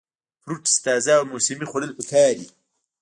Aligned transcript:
فروټس 0.41 0.73
تازه 0.85 1.11
او 1.19 1.23
موسمي 1.31 1.65
خوړل 1.71 1.91
پکار 1.99 2.31
وي- 2.39 2.47